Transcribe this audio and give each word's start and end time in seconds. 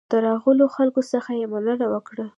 د 0.11 0.13
راغلو 0.27 0.65
خلکو 0.75 1.01
څخه 1.11 1.31
یې 1.39 1.45
مننه 1.53 1.85
وکړه. 1.93 2.25